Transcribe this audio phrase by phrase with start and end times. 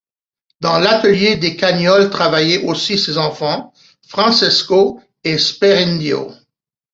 [0.61, 3.71] Dans l'atelier des Cagnole travaillaient aussi ses enfants
[4.09, 6.31] Francesco et Sperindio.